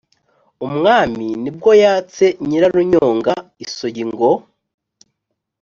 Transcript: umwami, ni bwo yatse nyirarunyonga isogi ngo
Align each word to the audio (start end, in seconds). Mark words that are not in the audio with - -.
umwami, 0.67 1.27
ni 1.41 1.51
bwo 1.55 1.71
yatse 1.83 2.25
nyirarunyonga 2.47 3.33
isogi 3.65 4.03
ngo 4.11 4.29